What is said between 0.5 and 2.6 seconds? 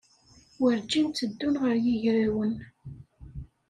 Werǧin tteddun ɣer yigrawen.